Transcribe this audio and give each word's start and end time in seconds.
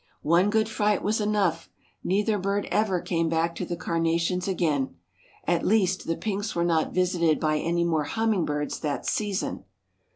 One 0.23 0.49
good 0.49 0.67
fright 0.67 1.03
was 1.03 1.21
enough. 1.21 1.69
Neither 2.03 2.39
bird 2.39 2.65
ever 2.71 3.01
came 3.01 3.29
back 3.29 3.53
to 3.53 3.65
the 3.67 3.75
carnations 3.77 4.47
again. 4.47 4.95
At 5.45 5.63
least, 5.63 6.07
the 6.07 6.17
pinks 6.17 6.55
were 6.55 6.65
not 6.65 6.91
visited 6.91 7.39
by 7.39 7.59
any 7.59 7.83
more 7.83 8.05
hummingbirds 8.05 8.79
that 8.79 9.05
season. 9.05 9.63